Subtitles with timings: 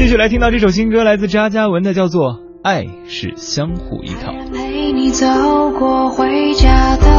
[0.00, 4.32] 继续来听到这首新歌来自张嘉文的叫做爱是相互依靠。
[4.50, 5.26] 陪你走
[5.78, 7.09] 过回家的